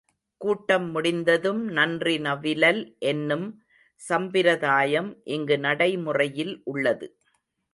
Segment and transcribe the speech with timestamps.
[0.41, 3.45] கூட்டம் முடிந்ததும் நன்றி நவிலல் என்னும்
[4.01, 7.09] சம்பிரதாயம் இங்கு நடைமுறையில் உள்ளது.